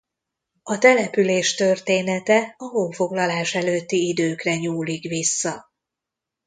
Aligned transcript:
A 0.63 0.77
település 0.77 1.55
története 1.55 2.55
a 2.57 2.65
honfoglalás 2.65 3.55
előtti 3.55 4.07
időkre 4.07 4.55
nyúlik 4.57 5.03
vissza. 5.03 5.71